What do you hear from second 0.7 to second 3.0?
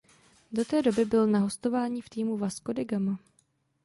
doby byl na hostování v týmu Vasco da